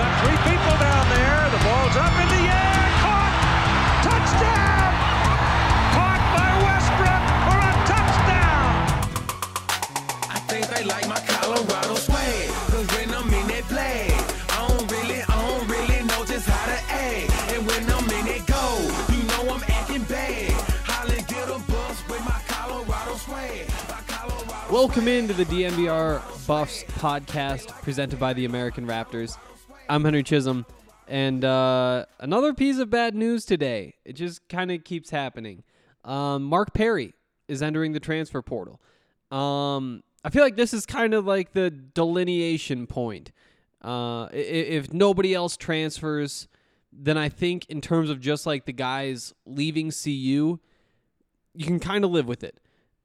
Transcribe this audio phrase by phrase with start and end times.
[0.00, 1.40] got three people down there.
[1.52, 2.80] The ball's up in the air.
[3.04, 3.34] Caught.
[4.08, 4.88] Touchdown.
[5.92, 8.70] Caught by Westbrook for a touchdown.
[10.36, 12.48] I think they like my Colorado swag.
[12.72, 14.08] Cause when I'm in that play,
[14.56, 17.28] I don't really, I don't really know just how to act.
[17.52, 18.64] And when I'm in it go,
[19.12, 20.52] you know I'm acting bad.
[20.88, 23.68] Holly get a bus with my Colorado swag.
[23.90, 29.36] My Colorado Welcome into the DNVR Buffs podcast presented by the American Raptors.
[29.90, 30.66] I'm Henry Chisholm,
[31.08, 33.94] and uh, another piece of bad news today.
[34.04, 35.64] It just kind of keeps happening.
[36.04, 37.12] Um, Mark Perry
[37.48, 38.80] is entering the transfer portal.
[39.32, 43.32] Um, I feel like this is kind of like the delineation point.
[43.82, 46.46] Uh, if nobody else transfers,
[46.92, 50.60] then I think in terms of just like the guys leaving CU, you
[51.64, 52.60] can kind of live with it.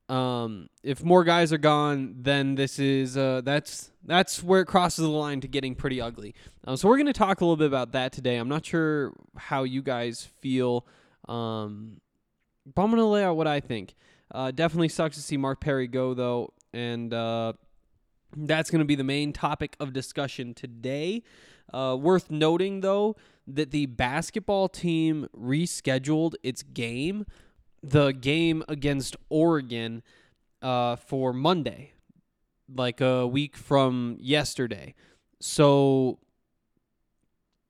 [0.07, 5.03] Um, if more guys are gone, then this is uh, that's that's where it crosses
[5.03, 6.35] the line to getting pretty ugly.
[6.65, 8.37] Um, so we're going to talk a little bit about that today.
[8.37, 10.85] I'm not sure how you guys feel.
[11.27, 12.01] Um,
[12.73, 13.95] but I'm going to lay out what I think.
[14.33, 17.53] Uh, definitely sucks to see Mark Perry go though, and uh,
[18.35, 21.23] that's going to be the main topic of discussion today.
[21.73, 23.15] Uh, worth noting though
[23.47, 27.25] that the basketball team rescheduled its game
[27.89, 30.03] the game against Oregon
[30.61, 31.93] uh, for Monday,
[32.73, 34.95] like a week from yesterday.
[35.39, 36.19] So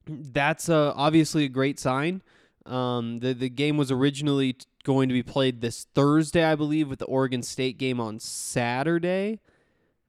[0.07, 2.21] that's uh, obviously a great sign.
[2.65, 6.89] Um, the the game was originally t- going to be played this Thursday, I believe,
[6.89, 9.39] with the Oregon State game on Saturday.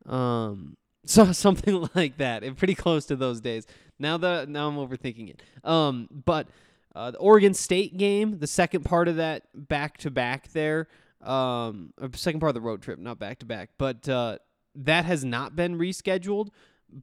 [0.06, 3.66] Um, so something like that, and pretty close to those days.
[3.98, 5.42] Now that now I'm overthinking it.
[5.64, 6.48] Um, but
[6.96, 10.88] uh, the Oregon State game, the second part of that back to back there,
[11.22, 14.38] um, second part of the road trip, not back to back, but uh,
[14.74, 16.48] that has not been rescheduled,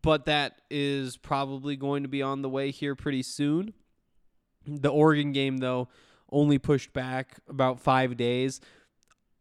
[0.01, 3.73] but that is probably going to be on the way here pretty soon.
[4.65, 5.89] The Oregon game, though,
[6.31, 8.61] only pushed back about five days.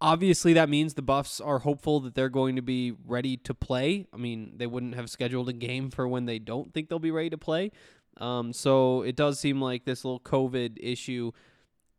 [0.02, 4.06] Obviously, that means the Buffs are hopeful that they're going to be ready to play.
[4.12, 7.12] I mean, they wouldn't have scheduled a game for when they don't think they'll be
[7.12, 7.70] ready to play.
[8.19, 11.33] Um, so it does seem like this little COVID issue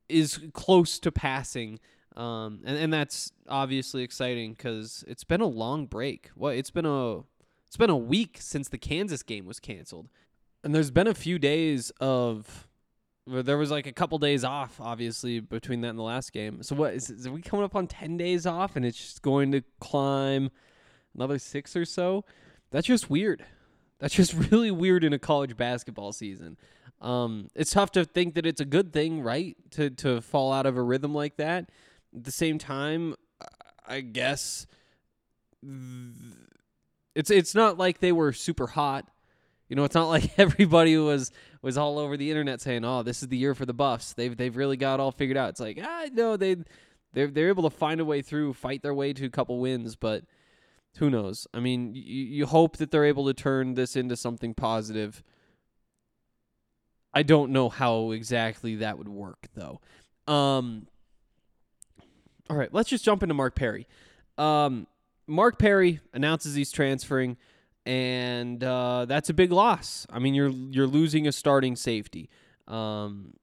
[0.10, 1.80] is close to passing.
[2.16, 6.30] Um, and, and that's obviously exciting because it's been a long break.
[6.36, 7.20] What it's been a
[7.66, 10.10] it's been a week since the Kansas game was canceled,
[10.64, 12.68] and there's been a few days of
[13.26, 16.62] there was like a couple days off, obviously between that and the last game.
[16.62, 19.52] So what is, is we coming up on ten days off, and it's just going
[19.54, 20.52] to climb
[21.16, 22.26] another six or so?
[22.70, 23.44] That's just weird.
[24.04, 26.58] That's just really weird in a college basketball season.
[27.00, 29.56] Um, it's tough to think that it's a good thing, right?
[29.72, 31.70] To to fall out of a rhythm like that.
[32.14, 33.16] At the same time,
[33.88, 34.68] I guess
[37.16, 39.08] it's it's not like they were super hot.
[39.70, 41.32] You know, it's not like everybody was
[41.62, 44.12] was all over the internet saying, "Oh, this is the year for the Buffs.
[44.12, 46.58] They've they've really got all figured out." It's like, ah, no, they
[47.14, 49.96] they're they're able to find a way through, fight their way to a couple wins,
[49.96, 50.26] but
[50.98, 51.48] who knows?
[51.54, 55.24] I mean, you, you hope that they're able to turn this into something positive.
[57.14, 59.82] I don't know how exactly that would work though.
[60.32, 60.88] Um
[62.50, 63.88] All right, let's just jump into Mark Perry.
[64.38, 64.88] Um
[65.28, 67.38] Mark Perry announces he's transferring
[67.86, 70.08] and uh, that's a big loss.
[70.10, 72.30] I mean, you're you're losing a starting safety.
[72.68, 73.34] Um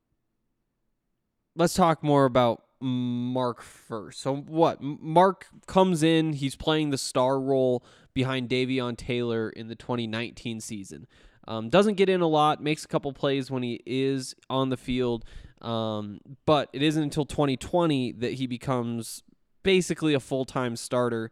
[1.56, 4.21] let's talk more about Mark first.
[4.21, 4.81] So what?
[4.81, 7.84] Mark comes in, he's playing the star role
[8.15, 11.07] behind Davion Taylor in the 2019 season.
[11.47, 14.77] Um, doesn't get in a lot, makes a couple plays when he is on the
[14.77, 15.25] field,
[15.63, 19.22] um, but it isn't until 2020 that he becomes
[19.63, 21.31] basically a full time starter.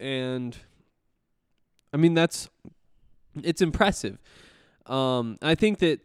[0.00, 0.56] And
[1.92, 2.48] I mean, that's
[3.42, 4.18] it's impressive.
[4.86, 6.00] Um, I think that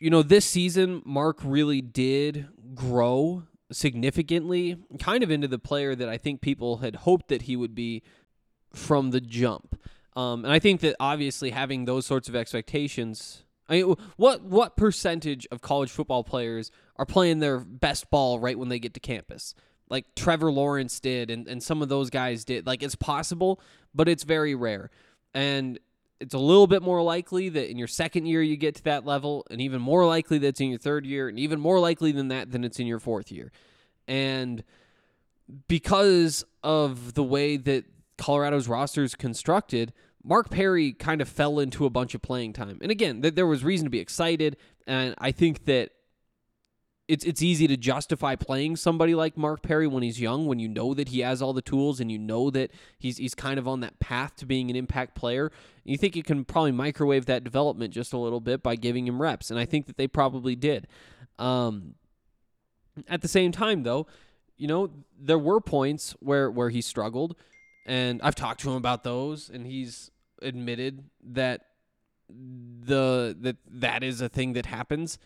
[0.00, 6.08] you know this season Mark really did grow significantly, kind of into the player that
[6.08, 8.02] I think people had hoped that he would be
[8.72, 9.80] from the jump.
[10.16, 13.44] Um, and I think that obviously having those sorts of expectations.
[13.68, 18.58] I mean, what what percentage of college football players are playing their best ball right
[18.58, 19.54] when they get to campus?
[19.90, 22.66] like Trevor Lawrence did and, and some of those guys did.
[22.66, 23.60] Like it's possible,
[23.94, 24.90] but it's very rare.
[25.34, 25.78] And
[26.20, 29.06] it's a little bit more likely that in your second year you get to that
[29.06, 32.12] level, and even more likely that it's in your third year, and even more likely
[32.12, 33.50] than that than it's in your fourth year.
[34.06, 34.62] And
[35.66, 37.84] because of the way that
[38.18, 42.78] Colorado's roster is constructed, Mark Perry kind of fell into a bunch of playing time.
[42.82, 44.56] And again, th- there was reason to be excited,
[44.86, 45.92] and I think that
[47.10, 50.68] it's it's easy to justify playing somebody like Mark Perry when he's young, when you
[50.68, 52.70] know that he has all the tools and you know that
[53.00, 55.50] he's he's kind of on that path to being an impact player.
[55.82, 59.20] You think you can probably microwave that development just a little bit by giving him
[59.20, 60.86] reps, and I think that they probably did.
[61.36, 61.96] Um,
[63.08, 64.06] at the same time, though,
[64.56, 67.34] you know there were points where where he struggled,
[67.86, 71.62] and I've talked to him about those, and he's admitted that
[72.28, 75.18] the that that is a thing that happens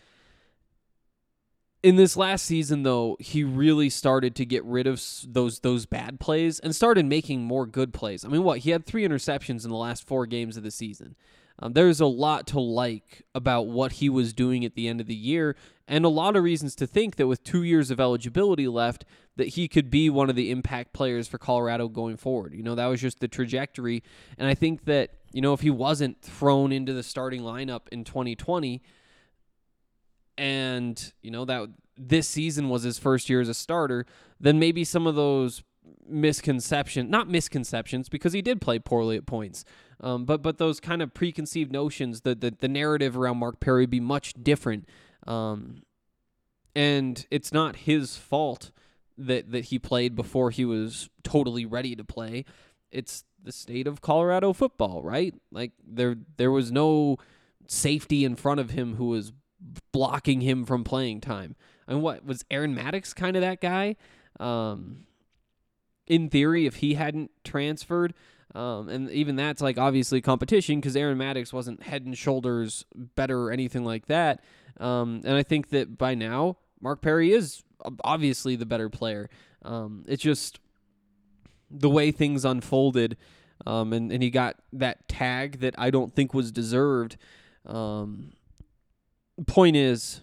[1.85, 6.19] in this last season though he really started to get rid of those those bad
[6.19, 8.25] plays and started making more good plays.
[8.25, 11.15] I mean what he had three interceptions in the last four games of the season.
[11.59, 15.05] Um, there's a lot to like about what he was doing at the end of
[15.05, 15.55] the year
[15.87, 19.05] and a lot of reasons to think that with two years of eligibility left
[19.35, 22.55] that he could be one of the impact players for colorado going forward.
[22.55, 24.01] You know that was just the trajectory.
[24.39, 28.05] And i think that you know if he wasn't thrown into the starting lineup in
[28.05, 28.81] 2020
[30.37, 34.05] and you know that this season was his first year as a starter,
[34.39, 35.63] then maybe some of those
[36.07, 39.65] misconceptions, not misconceptions, because he did play poorly at points,
[40.01, 43.83] um, but but those kind of preconceived notions, the the, the narrative around Mark Perry
[43.83, 44.87] would be much different,
[45.25, 45.83] um,
[46.75, 48.71] and it's not his fault
[49.17, 52.45] that that he played before he was totally ready to play.
[52.91, 55.33] It's the state of Colorado football, right?
[55.51, 57.17] Like there there was no
[57.67, 59.31] safety in front of him who was
[59.95, 61.55] blocking him from playing time.
[61.87, 63.95] I mean, what was Aaron Maddox kind of that guy?
[64.41, 65.05] Um,
[66.05, 68.13] in theory, if he hadn't transferred,
[68.53, 73.43] um, and even that's like obviously competition because Aaron Maddox wasn't head and shoulders better
[73.43, 74.43] or anything like that.
[74.81, 77.63] Um, and I think that by now, Mark Perry is
[78.03, 79.29] obviously the better player.
[79.61, 80.59] Um, it's just
[81.71, 83.15] the way things unfolded,
[83.65, 87.15] um, and, and he got that tag that I don't think was deserved.
[87.65, 88.33] Um,
[89.43, 90.21] point is,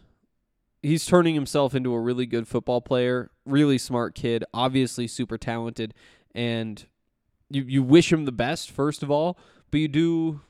[0.83, 5.95] he's turning himself into a really good football player, really smart kid, obviously super talented,
[6.35, 6.87] and
[7.51, 9.39] you you wish him the best first of all,
[9.71, 10.41] but you do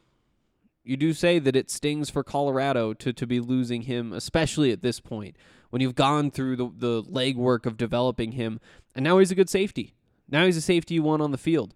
[0.85, 4.83] you do say that it stings for Colorado to to be losing him, especially at
[4.83, 5.37] this point
[5.71, 8.61] when you've gone through the the legwork of developing him,
[8.95, 9.95] and now he's a good safety.
[10.29, 11.75] Now he's a safety you want on the field.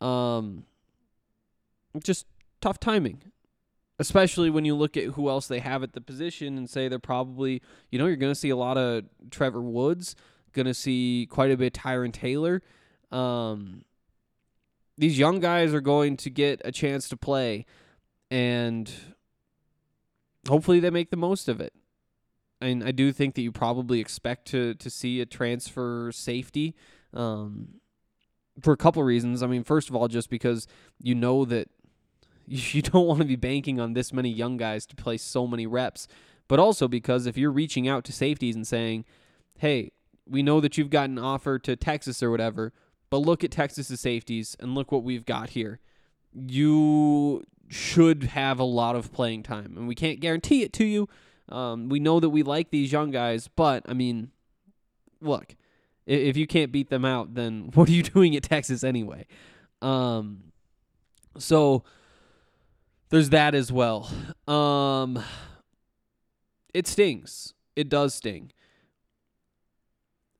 [0.00, 0.64] Um,
[2.02, 2.26] just
[2.60, 3.22] tough timing
[3.98, 6.98] especially when you look at who else they have at the position and say they're
[6.98, 10.14] probably, you know, you're going to see a lot of Trevor Woods,
[10.52, 12.62] going to see quite a bit Tyron Taylor.
[13.10, 13.84] Um,
[14.98, 17.66] these young guys are going to get a chance to play,
[18.30, 18.90] and
[20.48, 21.72] hopefully they make the most of it.
[22.60, 26.74] And I do think that you probably expect to to see a transfer safety.
[27.12, 27.80] Um,
[28.60, 29.42] for a couple reasons.
[29.42, 30.66] I mean, first of all, just because
[31.00, 31.68] you know that
[32.74, 35.66] you don't want to be banking on this many young guys to play so many
[35.66, 36.06] reps,
[36.48, 39.04] but also because if you're reaching out to safeties and saying,
[39.58, 39.92] "Hey,
[40.28, 42.72] we know that you've got an offer to Texas or whatever,
[43.10, 45.80] but look at Texas's safeties and look what we've got here."
[46.32, 51.08] You should have a lot of playing time, and we can't guarantee it to you.
[51.48, 54.30] Um, we know that we like these young guys, but I mean,
[55.20, 55.56] look,
[56.06, 59.26] if you can't beat them out, then what are you doing at Texas anyway?
[59.82, 60.52] Um,
[61.38, 61.84] so
[63.10, 64.10] there's that as well.
[64.48, 65.22] Um,
[66.74, 67.54] it stings.
[67.74, 68.52] It does sting.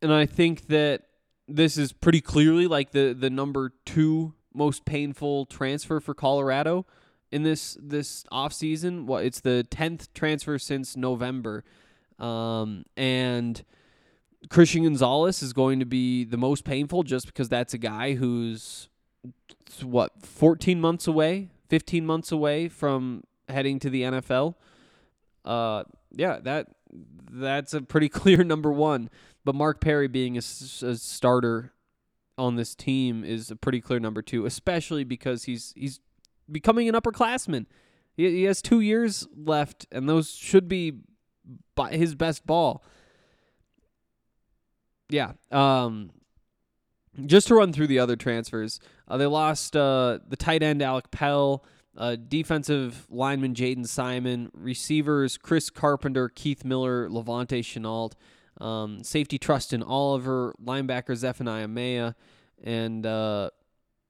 [0.03, 1.03] And I think that
[1.49, 6.87] this is pretty clearly like the the number 2 most painful transfer for Colorado
[7.31, 9.05] in this this offseason.
[9.05, 11.65] What it's the 10th transfer since November.
[12.19, 13.63] Um, and
[14.49, 18.89] Christian Gonzalez is going to be the most painful just because that's a guy who's
[19.83, 24.55] what 14 months away 15 months away from heading to the NFL.
[25.45, 26.69] Uh, yeah, that
[27.31, 29.11] that's a pretty clear number one.
[29.45, 31.73] But Mark Perry being a starter
[32.39, 36.01] on this team is a pretty clear number two, especially because he's he's
[36.51, 37.67] becoming an upperclassman.
[38.17, 41.01] He, he has two years left, and those should be
[41.91, 42.83] his best ball.
[45.09, 45.33] Yeah.
[45.53, 46.11] Um,
[47.25, 51.11] just to run through the other transfers, uh, they lost uh, the tight end Alec
[51.11, 51.65] Pell,
[51.97, 58.13] uh, defensive lineman Jaden Simon, receivers Chris Carpenter, Keith Miller, La'Vontae Shenault.
[58.59, 62.15] Um, safety Trustin Oliver, linebacker Zephaniah Maea,
[62.65, 63.51] and uh,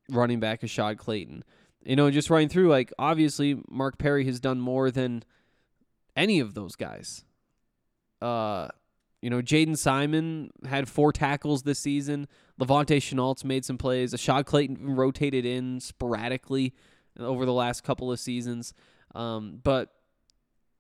[0.09, 1.43] running back Ashad Clayton.
[1.85, 5.25] You know, just running through, like, obviously, Mark Perry has done more than
[6.15, 7.25] any of those guys.
[8.23, 8.69] Uh,
[9.23, 12.29] you know, Jaden Simon had four tackles this season.
[12.61, 14.13] La'Vontae Shenault's made some plays.
[14.13, 16.75] Ashad Clayton rotated in sporadically
[17.19, 18.75] over the last couple of seasons.
[19.15, 19.93] Um, but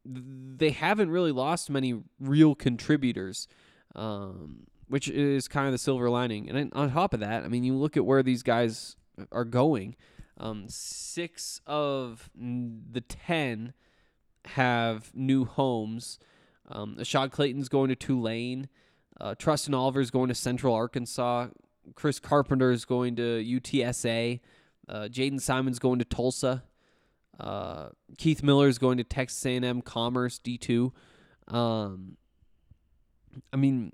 [0.04, 3.48] they haven't really lost many real contributors,
[3.94, 6.48] um, which is kind of the silver lining.
[6.48, 8.96] And on top of that, I mean, you look at where these guys
[9.32, 9.96] are going.
[10.38, 13.72] Um, six of the ten
[14.44, 16.18] have new homes.
[16.68, 18.68] Um, Ashad Clayton's going to Tulane.
[19.20, 21.48] Uh, Trustin Oliver's going to Central Arkansas.
[21.94, 24.40] Chris Carpenter is going to UTSA.
[24.88, 26.64] Uh, Jaden Simon's going to Tulsa.
[27.38, 30.92] Uh, Keith Miller is going to Texas A&M Commerce D2.
[31.48, 32.16] Um,
[33.52, 33.92] I mean,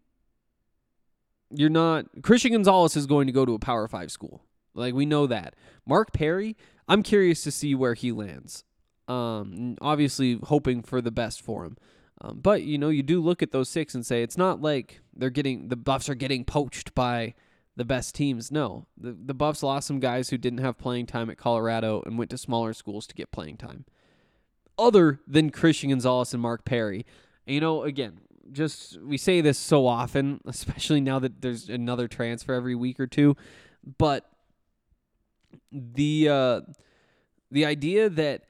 [1.51, 2.07] you're not.
[2.23, 4.43] Christian Gonzalez is going to go to a Power Five school.
[4.75, 5.55] Like we know that.
[5.87, 6.57] Mark Perry,
[6.89, 8.65] I'm curious to see where he lands.
[9.09, 11.77] Um, obviously hoping for the best for him.
[12.23, 15.01] Um, but you know, you do look at those six and say it's not like
[15.15, 17.35] they're getting the Buffs are getting poached by
[17.77, 18.53] the best teams.
[18.53, 22.17] No, the the Buffs lost some guys who didn't have playing time at Colorado and
[22.17, 23.85] went to smaller schools to get playing time.
[24.79, 27.05] Other than Christian Gonzalez and Mark Perry,
[27.47, 28.21] and, you know, again,
[28.53, 33.09] just we say this so often, especially now that there's another transfer every week or
[33.09, 33.37] two,
[33.99, 34.31] but
[35.73, 36.61] the uh,
[37.51, 38.45] the idea that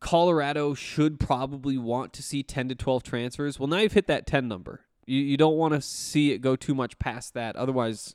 [0.00, 3.58] Colorado should probably want to see 10 to 12 transfers.
[3.58, 4.82] Well, now you've hit that 10 number.
[5.06, 7.56] You you don't want to see it go too much past that.
[7.56, 8.14] Otherwise,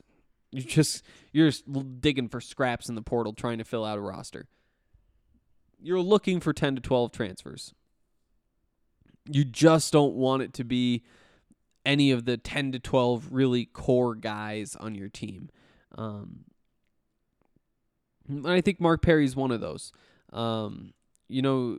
[0.52, 1.64] you just you're just
[2.00, 4.46] digging for scraps in the portal trying to fill out a roster.
[5.82, 7.74] You're looking for 10 to 12 transfers.
[9.28, 11.02] You just don't want it to be
[11.84, 15.50] any of the 10 to 12 really core guys on your team.
[15.96, 16.44] Um,
[18.28, 19.92] and I think Mark Perry's one of those.
[20.32, 20.94] Um,
[21.28, 21.78] you know,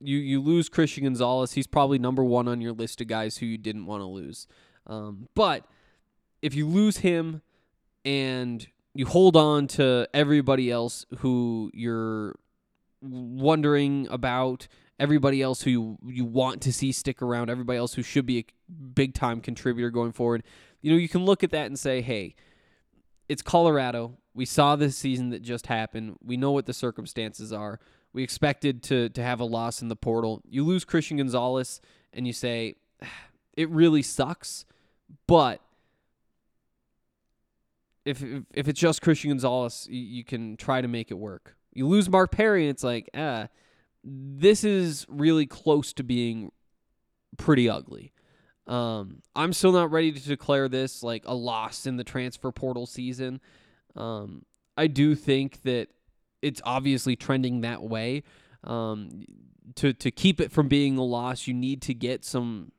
[0.00, 1.52] you you lose Christian Gonzalez.
[1.52, 4.46] He's probably number one on your list of guys who you didn't want to lose.
[4.86, 5.66] Um, but
[6.42, 7.42] if you lose him
[8.04, 12.34] and you hold on to everybody else who you're
[13.00, 14.68] wondering about,
[14.98, 18.38] everybody else who you, you want to see stick around, everybody else who should be
[18.38, 18.44] a
[18.94, 20.42] big time contributor going forward,
[20.80, 22.34] you know, you can look at that and say, hey,
[23.28, 24.18] it's Colorado.
[24.34, 26.16] We saw this season that just happened.
[26.22, 27.80] We know what the circumstances are.
[28.14, 30.40] We expected to to have a loss in the portal.
[30.48, 32.76] You lose Christian Gonzalez, and you say
[33.54, 34.64] it really sucks,
[35.26, 35.60] but
[38.04, 41.56] if if, if it's just Christian Gonzalez, you, you, can try to make it work.
[41.72, 43.48] You lose Mark Perry, and it's like, ah,
[44.04, 46.52] this is really close to being
[47.36, 48.12] pretty ugly.
[48.66, 52.86] Um, I'm still not ready to declare this like a loss in the transfer portal
[52.86, 53.40] season.
[53.96, 54.44] Um,
[54.76, 55.88] I do think that
[56.44, 58.22] it's obviously trending that way.
[58.62, 59.24] Um,
[59.76, 62.72] to to keep it from being a loss, you need to get some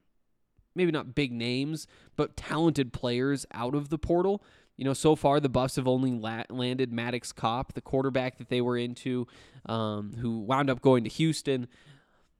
[0.76, 4.44] maybe not big names, but talented players out of the portal.
[4.78, 8.50] You know, so far the Buffs have only la- landed Maddox Kopp, the quarterback that
[8.50, 9.26] they were into,
[9.68, 11.68] um, who wound up going to Houston.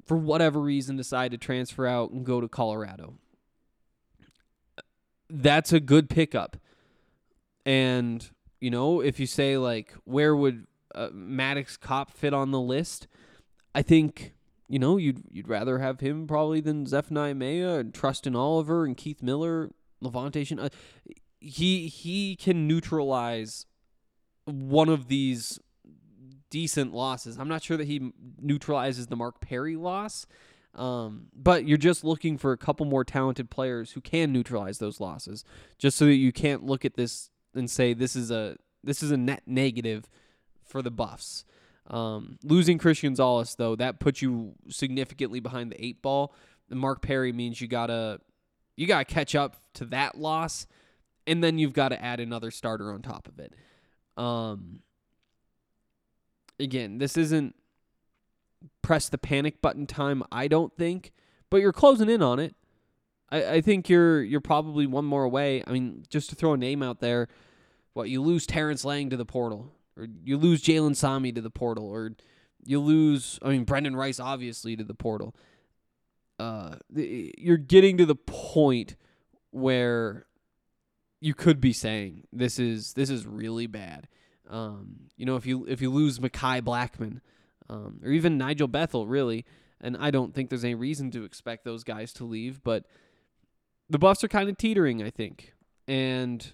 [0.04, 3.16] For whatever reason, decided to transfer out and go to Colorado.
[5.30, 6.58] That's a good pickup.
[7.66, 8.30] And,
[8.60, 13.08] you know, if you say, like, where would uh, Maddox Kopp fit on the list,
[13.74, 14.34] I think
[14.68, 18.98] you know you'd you'd rather have him probably than Zephaniah Maea and Trustin Oliver and
[18.98, 19.72] Keith Miller,
[20.04, 20.60] La'Vontae.
[20.60, 20.70] Uh,
[21.40, 23.66] he he can neutralize
[24.46, 25.60] one of these
[26.50, 27.38] decent losses.
[27.38, 30.26] I'm not sure that he neutralizes the Mark Perry loss.
[30.74, 35.00] Um, but you're just looking for a couple more talented players who can neutralize those
[35.00, 35.46] losses,
[35.78, 39.12] just so that you can't look at this and say this is a this is
[39.12, 40.10] a net negative
[40.68, 41.46] for the Buffs.
[41.88, 46.34] Um, losing Christian Gonzalez though that puts you significantly behind the eight ball.
[46.70, 48.20] And Mark Perry means you gotta
[48.76, 50.68] you gotta catch up to that loss,
[51.28, 53.54] and then you've got to add another starter on top of it.
[54.18, 54.80] Um,
[56.60, 57.56] again, this isn't
[58.82, 60.24] press the panic button time.
[60.32, 61.12] I don't think,
[61.50, 62.56] but you're closing in on it.
[63.30, 65.64] I, I think you're you're probably one more away.
[65.68, 67.28] I mean, just to throw a name out there,
[67.94, 71.50] what you lose Terrence Lang to the portal or you lose Jalen Sami to the
[71.50, 72.12] portal, or
[72.64, 75.36] you lose, I mean, Brendan Rice obviously to the portal.
[76.38, 78.96] Uh, you're getting to the point
[79.52, 80.26] where
[81.22, 84.08] you could be saying this is this is really bad.
[84.50, 87.22] Um, you know, if you if you lose Mekhi Blackman,
[87.70, 89.46] um, or even Nigel Bethel, really,
[89.80, 92.86] and I don't think there's any reason to expect those guys to leave, but
[93.90, 95.54] the Buffs are kind of teetering, I think.
[95.88, 96.54] And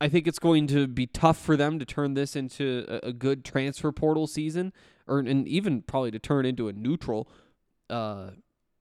[0.00, 3.12] I think it's going to be tough for them to turn this into a, a
[3.12, 4.72] good transfer portal season,
[5.06, 7.28] or and even probably to turn into a neutral
[7.90, 8.30] uh,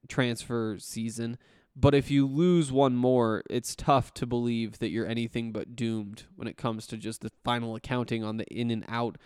[0.07, 1.38] transfer season.
[1.75, 6.24] But if you lose one more, it's tough to believe that you're anything but doomed
[6.36, 9.17] when it comes to just the final accounting on the in and out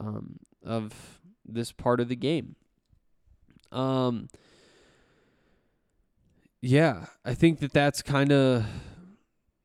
[0.00, 2.56] um, of this part of the game.
[3.70, 4.28] Um,
[6.60, 8.66] yeah, I think that that's kind of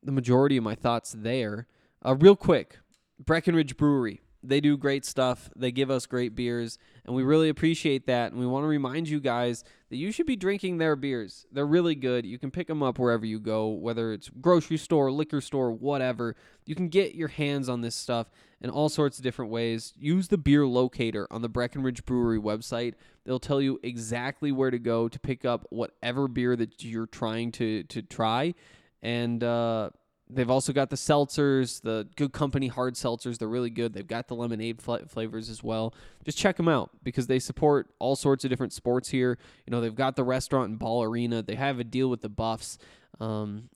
[0.04, 1.68] the majority of my thoughts there.
[2.06, 2.78] Uh, real quick,
[3.20, 4.22] Breckenridge Brewery.
[4.44, 5.50] They do great stuff.
[5.56, 8.32] They give us great beers, and we really appreciate that.
[8.32, 11.48] And we want to remind you guys that you should be drinking their beers.
[11.52, 12.28] They're really good.
[12.28, 16.36] You can pick them up wherever you go, whether it's grocery store, liquor store, whatever.
[16.68, 18.30] You can get your hands on this stuff
[18.62, 19.92] in all sorts of different ways.
[19.98, 22.94] Use the beer locator on the Breckenridge Brewery website.
[23.26, 27.52] They'll tell you exactly where to go to pick up whatever beer that you're trying
[27.54, 28.54] to to try.
[29.02, 29.90] And uh,
[30.29, 33.38] they've also got the seltzers, the Good Company hard seltzers.
[33.38, 33.94] They're really good.
[33.94, 35.94] They've got the lemonade fl- flavors as well.
[36.24, 39.38] Just check them out because they support all sorts of different sports here.
[39.65, 41.41] You know, they've got the restaurant and ball arena.
[41.41, 42.77] They have a deal with the Buffs.
[43.20, 43.70] Um,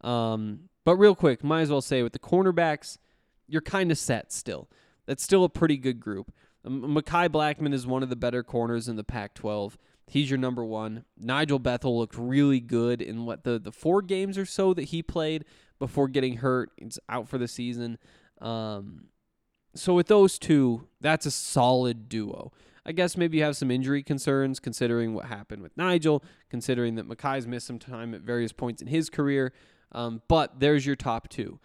[0.00, 2.98] Um, but real quick, might as well say with the cornerbacks,
[3.46, 4.68] you're kind of set still.
[5.06, 6.32] That's still a pretty good group.
[6.66, 9.76] Mekhi Blackman is one of the better corners in the Pac 12.
[10.06, 11.04] He's your number one.
[11.18, 15.02] Nigel Bethel looked really good in what the, the four games or so that he
[15.02, 15.44] played
[15.78, 16.70] before getting hurt.
[16.76, 17.98] He's out for the season.
[18.40, 19.06] Um,
[19.74, 22.52] so with those two, that's a solid duo.
[22.86, 27.08] I guess maybe you have some injury concerns considering what happened with Nigel, considering that
[27.08, 29.52] Mekhi's missed some time at various points in his career.
[29.92, 31.60] Um, but there's your top two.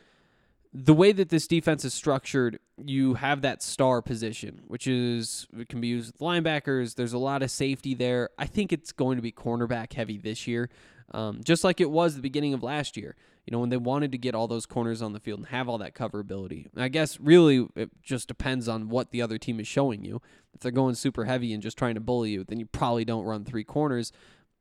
[0.71, 5.67] The way that this defense is structured, you have that star position, which is it
[5.67, 6.95] can be used with linebackers.
[6.95, 8.29] There's a lot of safety there.
[8.38, 10.69] I think it's going to be cornerback heavy this year,
[11.12, 13.15] um, just like it was the beginning of last year.
[13.49, 15.67] You know, when they wanted to get all those corners on the field and have
[15.67, 16.67] all that coverability.
[16.77, 20.21] I guess really it just depends on what the other team is showing you.
[20.53, 23.25] If they're going super heavy and just trying to bully you, then you probably don't
[23.25, 24.12] run three corners.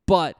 [0.07, 0.37] But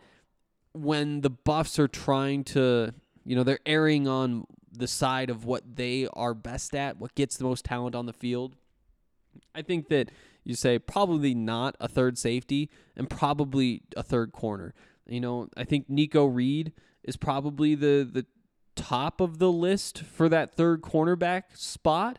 [0.72, 2.92] when the Buffs are trying to,
[3.24, 7.38] you know, they're erring on the side of what they are best at, what gets
[7.38, 8.56] the most talent on the field.
[9.54, 10.10] I think that
[10.44, 14.74] you say probably not a third safety and probably a third corner.
[15.06, 18.26] You know, I think Nikko Reed is probably the the
[18.80, 22.18] top of the list for that third cornerback spot.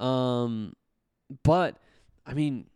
[0.00, 0.72] Um,
[1.44, 1.76] but
[2.26, 2.66] I mean,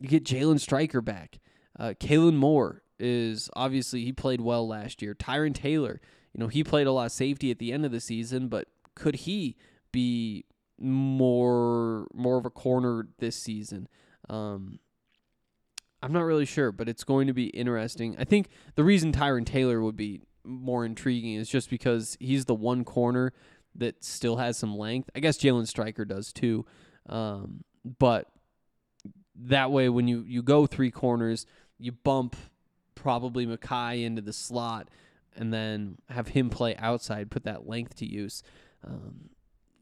[0.00, 1.38] you get Jalen Stryker back.
[1.78, 5.14] Uh, Kalen Moore is obviously he played well last year.
[5.14, 6.00] Tyron Taylor,
[6.32, 8.68] you know, he played a lot of safety at the end of the season, but
[8.94, 9.56] could he
[9.92, 10.46] be
[10.78, 13.86] more more of a corner this season?
[14.30, 14.78] Um,
[16.02, 18.16] I'm not really sure, but it's going to be interesting.
[18.18, 22.54] I think the reason Tyron Taylor would be more intriguing is just because he's the
[22.54, 23.32] one corner
[23.74, 25.10] that still has some length.
[25.14, 26.64] I guess Jalen Stryker does too,
[27.08, 27.64] um,
[27.98, 28.30] but
[29.34, 31.46] that way when you you go three corners,
[31.78, 32.36] you bump
[32.94, 34.88] probably Mekhi into the slot,
[35.36, 38.42] and then have him play outside, put that length to use.
[38.86, 39.30] Um,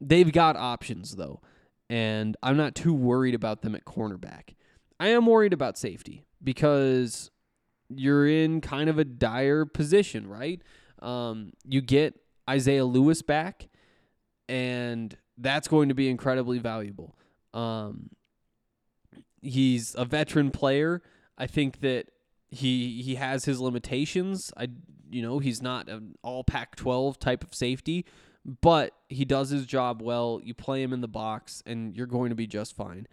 [0.01, 1.41] they've got options though,
[1.89, 4.55] and I'm not too worried about them at cornerback.
[4.99, 7.31] I am worried about safety because
[7.89, 10.61] you're in kind of a dire position, right?
[11.01, 12.15] Um, you get
[12.49, 13.69] Isaiah Lewis back,
[14.49, 17.17] and that's going to be incredibly valuable.
[17.53, 18.11] Um,
[19.43, 21.03] he's a veteran player.
[21.37, 22.07] I think that
[22.49, 24.53] he he has his limitations.
[24.57, 24.69] I
[25.11, 28.05] You know, he's not an all Pac 12 type of safety,
[28.61, 30.41] but he does his job well.
[30.43, 33.07] You play him in the box, and you're going to be just fine.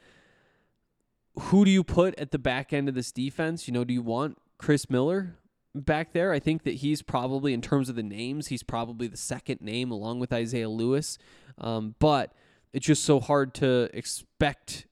[1.39, 3.67] Who do you put at the back end of this defense?
[3.67, 5.35] You know, do you want Chris Miller
[5.73, 6.31] back there?
[6.31, 9.89] I think that he's probably, in terms of the names, he's probably the second name
[9.89, 11.17] along with Isaiah Lewis.
[11.57, 12.33] Um, but
[12.71, 14.85] it's just so hard to expect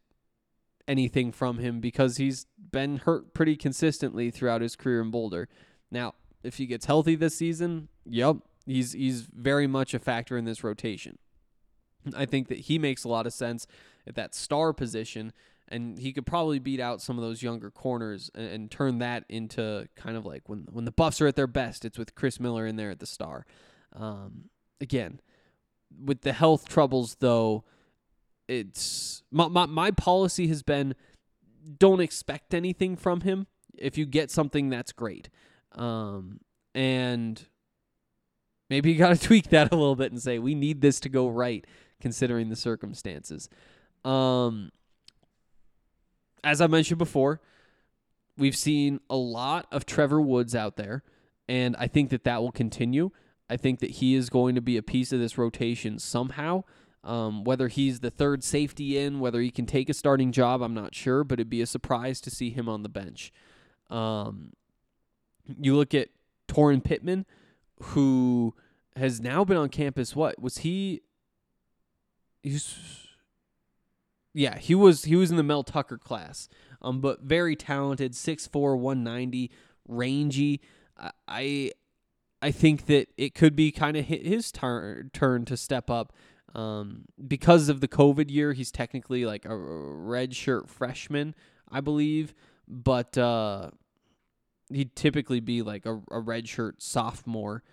[0.88, 5.48] anything from him because he's been hurt pretty consistently throughout his career in Boulder.
[5.92, 10.46] Now, if he gets healthy this season, yep, he's he's very much a factor in
[10.46, 11.20] this rotation.
[12.16, 13.68] I think that he makes a lot of sense
[14.08, 15.32] at that star position,
[15.70, 19.24] and he could probably beat out some of those younger corners and, and turn that
[19.30, 22.40] into kind of like when when the Buffs are at their best, it's with Chris
[22.40, 23.46] Miller in there at the star.
[23.96, 24.50] Um,
[24.82, 25.22] again,
[26.04, 27.64] with the health troubles though,
[28.48, 30.96] it's my, my my policy has been
[31.78, 33.48] don't expect anything from him.
[33.78, 35.30] If you get something, that's great.
[35.74, 36.40] Um,
[36.74, 37.42] and
[38.70, 41.10] maybe you got to tweak that a little bit and say we need this to
[41.10, 41.66] go right
[42.02, 43.50] considering the circumstances.
[44.04, 44.72] Um,
[46.44, 47.42] as I mentioned before,
[48.38, 51.04] we've seen a lot of Trevor Woods out there,
[51.48, 53.12] and I think that that will continue.
[53.50, 56.64] I think that he is going to be a piece of this rotation somehow.
[57.04, 60.74] Um, whether he's the third safety in, whether he can take a starting job, I'm
[60.74, 63.32] not sure, but it'd be a surprise to see him on the bench.
[63.90, 64.52] Um,
[65.58, 66.10] you look at
[66.48, 67.26] Torin Pittman,
[67.82, 68.54] who
[68.96, 70.16] has now been on campus.
[70.16, 71.02] What was he?
[72.44, 73.08] He's
[74.34, 76.48] yeah, he was he was in the Mel Tucker class.
[76.82, 79.52] Um, but very talented, 6'4", 190,
[79.88, 80.62] rangy.
[81.28, 81.72] I-
[82.42, 86.14] I think that it could be kind of his turn turn to step up.
[86.56, 91.36] Um, because of the COVID year, he's technically like a red shirt freshman,
[91.70, 92.34] I believe,
[92.68, 93.72] but uh,
[94.72, 97.64] he'd typically be like a, a red shirt sophomore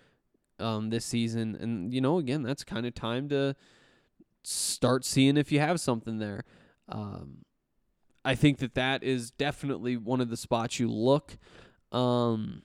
[0.59, 1.55] um, this season.
[1.55, 3.55] And, you know, again, that's kind of time to
[4.47, 6.43] start seeing if you have something there.
[6.89, 7.45] Um,
[8.23, 11.37] I think that that is definitely one of the spots you look.
[11.91, 12.63] Um,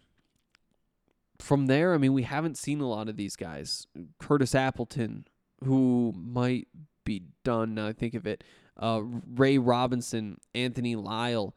[1.39, 3.87] from there, I mean, we haven't seen a lot of these guys.
[4.19, 5.27] Curtis Appleton,
[5.65, 6.69] who might
[7.05, 8.45] be done now I think of it.
[8.77, 9.03] Uh,
[9.35, 11.55] Ray Robinson, Anthony Lyle.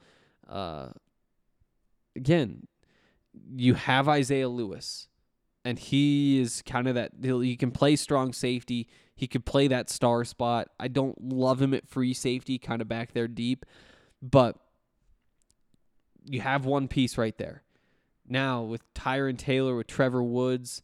[0.48, 0.90] Uh,
[2.16, 2.68] again,
[3.56, 5.08] you have Isaiah Lewis,
[5.66, 7.12] and he is kind of that.
[7.22, 8.88] He can play strong safety.
[9.16, 10.70] He could play that star spot.
[10.80, 13.66] I don't love him at free safety, kind of back there deep,
[14.22, 14.58] but
[16.24, 17.64] you have one piece right there.
[18.28, 20.82] Now with Tyron Taylor, with Trevor Woods,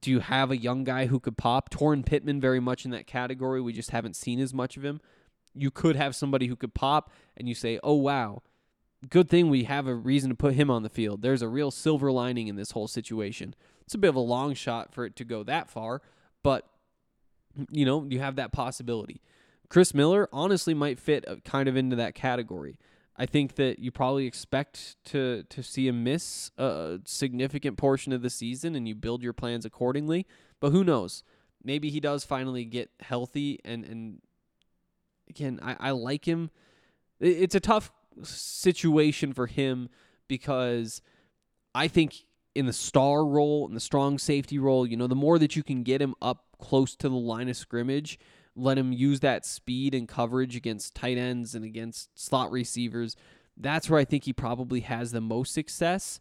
[0.00, 1.70] do you have a young guy who could pop?
[1.70, 3.60] Torin Pittman, very much in that category.
[3.60, 5.00] We just haven't seen as much of him.
[5.54, 8.42] You could have somebody who could pop, and you say, oh, wow,
[9.10, 11.20] good thing we have a reason to put him on the field.
[11.20, 13.54] There's a real silver lining in this whole situation.
[13.84, 16.02] It's a bit of a long shot for it to go that far,
[16.42, 16.66] but,
[17.70, 19.20] you know, you have that possibility.
[19.68, 22.78] Chris Miller honestly might fit uh, kind of into that category.
[23.16, 28.22] I think that you probably expect to to see him miss a significant portion of
[28.22, 30.26] the season, and you build your plans accordingly.
[30.60, 31.22] But who knows?
[31.62, 34.20] Maybe he does finally get healthy, and and
[35.28, 36.50] again, I, I like him.
[37.20, 37.92] It's a tough
[38.22, 39.88] situation for him
[40.28, 41.00] because
[41.74, 45.38] I think in the star role, in the strong safety role, you know, the more
[45.38, 48.18] that you can get him up close to the line of scrimmage,
[48.54, 53.16] let him use that speed and coverage against tight ends and against slot receivers.
[53.56, 56.20] That's where I think he probably has the most success,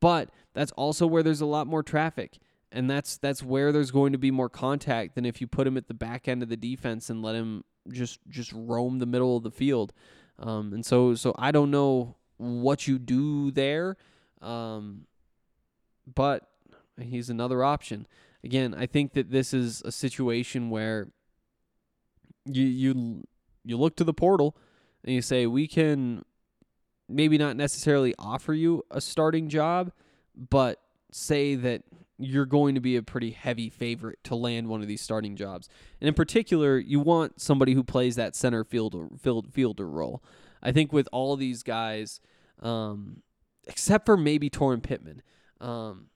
[0.00, 2.38] but that's also where there's a lot more traffic.
[2.70, 5.76] And that's that's where there's going to be more contact than if you put him
[5.76, 9.36] at the back end of the defense and let him just just roam the middle
[9.36, 9.92] of the field.
[10.38, 13.96] Um, and so so I don't know what you do there,
[14.40, 15.06] um,
[16.06, 16.48] but
[17.00, 18.06] he's another option.
[18.44, 21.08] Again, I think that this is a situation where
[22.44, 23.24] you you
[23.64, 24.56] you look to the portal
[25.04, 26.24] and you say we can
[27.08, 29.92] maybe not necessarily offer you a starting job,
[30.34, 31.82] but say that
[32.18, 35.68] you're going to be a pretty heavy favorite to land one of these starting jobs.
[36.00, 40.22] And in particular, you want somebody who plays that center fielder field, fielder role.
[40.62, 42.20] I think with all these guys,
[42.60, 43.22] um,
[43.66, 45.22] except for maybe Torin Pittman,
[45.62, 46.06] um,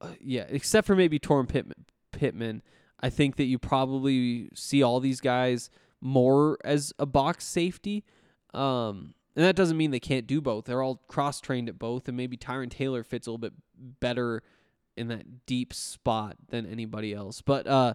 [0.00, 2.62] uh, yeah, except for maybe Torin Pittman, Pittman,
[3.00, 8.04] I think that you probably see all these guys more as a box safety.
[8.54, 10.64] Um, and that doesn't mean they can't do both.
[10.64, 13.54] They're all cross trained at both, and maybe Tyron Taylor fits a little bit
[14.00, 14.42] better
[14.96, 17.40] in that deep spot than anybody else.
[17.40, 17.94] But uh,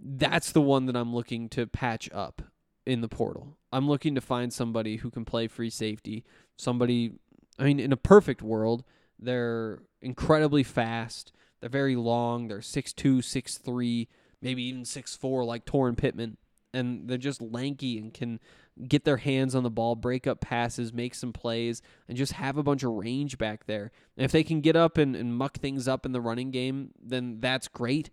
[0.00, 2.42] that's the one that I'm looking to patch up
[2.86, 3.56] in the portal.
[3.72, 6.24] I'm looking to find somebody who can play free safety.
[6.56, 7.12] Somebody,
[7.58, 8.84] I mean, in a perfect world,
[9.18, 11.32] They're incredibly fast.
[11.60, 12.48] They're very long.
[12.48, 14.06] They're 6'2", 6'3",
[14.40, 16.36] maybe even 6'4", like Torrin Pittman.
[16.72, 18.38] And they're just lanky and can
[18.86, 22.56] get their hands on the ball, break up passes, make some plays, and just have
[22.56, 23.90] a bunch of range back there.
[24.16, 26.90] And if they can get up and, and muck things up in the running game,
[27.02, 28.10] then that's great.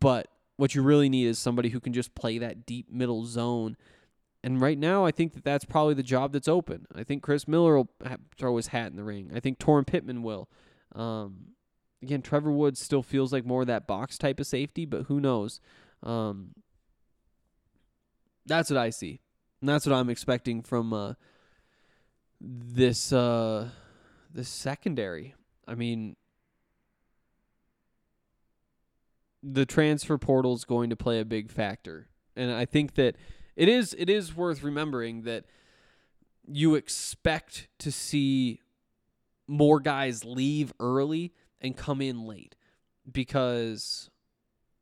[0.00, 3.76] But what you really need is somebody who can just play that deep middle zone.
[4.44, 6.86] And right now, I think that that's probably the job that's open.
[6.94, 9.30] I think Chris Miller will ha- throw his hat in the ring.
[9.34, 10.48] I think Torrin Pittman will.
[10.94, 11.52] Um,
[12.02, 15.20] again, Trevor Woods still feels like more of that box type of safety, but who
[15.20, 15.60] knows?
[16.02, 16.54] Um,
[18.44, 19.20] that's what I see.
[19.60, 21.14] And that's what I'm expecting from uh,
[22.40, 23.68] this uh,
[24.32, 25.34] this secondary.
[25.68, 26.16] I mean,
[29.40, 33.14] the transfer portal is going to play a big factor, and I think that
[33.56, 35.44] it is it is worth remembering that
[36.46, 38.60] you expect to see
[39.46, 42.56] more guys leave early and come in late
[43.10, 44.10] because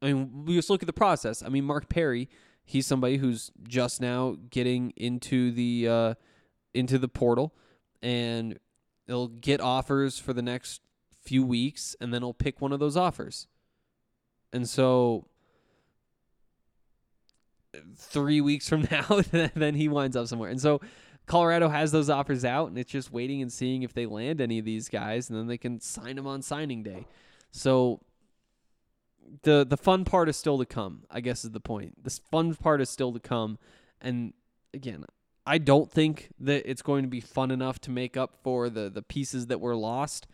[0.00, 1.42] I mean we just look at the process.
[1.42, 2.28] I mean Mark Perry,
[2.64, 6.14] he's somebody who's just now getting into the uh,
[6.74, 7.54] into the portal
[8.02, 8.58] and
[9.06, 10.80] they'll get offers for the next
[11.22, 13.46] few weeks and then he'll pick one of those offers.
[14.52, 15.26] And so
[17.96, 19.20] 3 weeks from now
[19.54, 20.50] then he winds up somewhere.
[20.50, 20.80] And so
[21.26, 24.58] Colorado has those offers out, and it's just waiting and seeing if they land any
[24.58, 27.06] of these guys, and then they can sign them on signing day.
[27.52, 28.00] So
[29.42, 31.04] the the fun part is still to come.
[31.10, 32.02] I guess is the point.
[32.02, 33.58] The fun part is still to come,
[34.00, 34.32] and
[34.74, 35.04] again,
[35.46, 38.90] I don't think that it's going to be fun enough to make up for the
[38.90, 40.26] the pieces that were lost.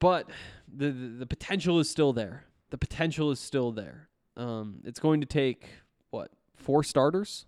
[0.00, 0.28] But
[0.66, 2.46] the the, the potential is still there.
[2.70, 4.08] The potential is still there.
[4.36, 5.68] Um, it's going to take
[6.10, 7.46] what four starters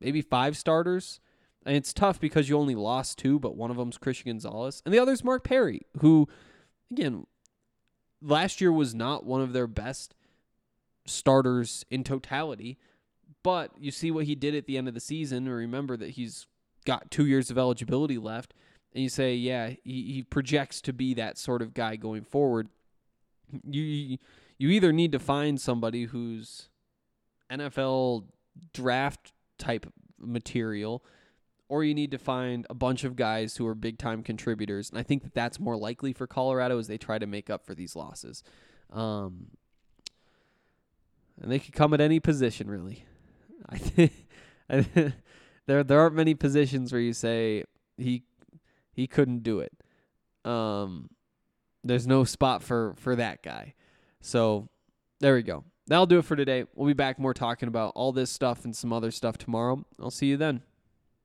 [0.00, 1.20] maybe five starters.
[1.64, 4.94] And it's tough because you only lost two, but one of them's Christian Gonzalez, and
[4.94, 6.28] the other's Mark Perry, who,
[6.92, 7.26] again,
[8.22, 10.14] last year was not one of their best
[11.06, 12.78] starters in totality.
[13.42, 16.10] But you see what he did at the end of the season, and remember that
[16.10, 16.46] he's
[16.84, 18.54] got two years of eligibility left,
[18.92, 22.68] and you say, yeah, he, he projects to be that sort of guy going forward.
[23.68, 24.18] You
[24.58, 26.68] you either need to find somebody who's
[27.50, 28.24] NFL
[28.72, 29.86] draft type
[30.18, 31.04] material
[31.68, 34.98] or you need to find a bunch of guys who are big time contributors and
[34.98, 37.74] i think that that's more likely for colorado as they try to make up for
[37.74, 38.42] these losses.
[38.92, 39.48] Um,
[41.40, 43.04] and they could come at any position really.
[43.68, 44.12] I think
[45.66, 47.64] there there aren't many positions where you say
[47.96, 48.22] he
[48.92, 49.72] he couldn't do it.
[50.44, 51.10] Um,
[51.82, 53.74] there's no spot for for that guy
[54.20, 54.68] so
[55.20, 56.64] there we go that'll do it for today.
[56.74, 59.84] We'll be back more talking about all this stuff and some other stuff tomorrow.
[60.00, 60.62] I'll see you then.